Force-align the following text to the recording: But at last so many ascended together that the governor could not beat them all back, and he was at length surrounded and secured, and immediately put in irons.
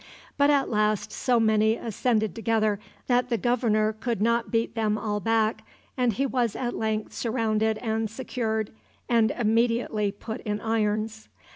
But 0.35 0.49
at 0.49 0.67
last 0.67 1.11
so 1.11 1.39
many 1.39 1.75
ascended 1.75 2.33
together 2.33 2.79
that 3.05 3.29
the 3.29 3.37
governor 3.37 3.93
could 3.93 4.19
not 4.19 4.49
beat 4.49 4.73
them 4.73 4.97
all 4.97 5.19
back, 5.19 5.63
and 5.95 6.13
he 6.13 6.25
was 6.25 6.55
at 6.55 6.75
length 6.75 7.13
surrounded 7.13 7.77
and 7.77 8.09
secured, 8.09 8.71
and 9.07 9.29
immediately 9.29 10.11
put 10.11 10.41
in 10.41 10.59
irons. 10.59 11.29